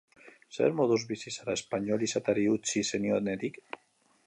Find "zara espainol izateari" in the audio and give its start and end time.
1.35-2.47